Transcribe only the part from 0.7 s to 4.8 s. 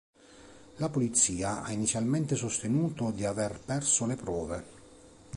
La polizia ha inizialmente sostenuto di aver perso le prove.